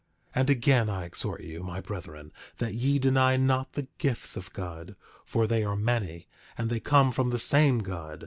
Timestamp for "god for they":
4.51-5.63